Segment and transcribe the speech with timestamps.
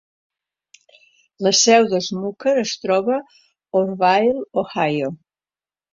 [1.47, 3.23] La seu de Smucker es troba a
[3.83, 5.13] Orrville, Ohio.